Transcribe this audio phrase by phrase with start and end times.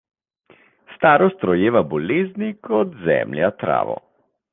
[0.95, 3.99] Starost rojeva bolezni kot zemlja travo.